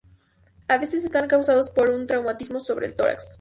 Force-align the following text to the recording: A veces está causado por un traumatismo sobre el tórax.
A 0.67 0.79
veces 0.79 1.03
está 1.05 1.27
causado 1.27 1.61
por 1.75 1.91
un 1.91 2.07
traumatismo 2.07 2.59
sobre 2.59 2.87
el 2.87 2.95
tórax. 2.95 3.29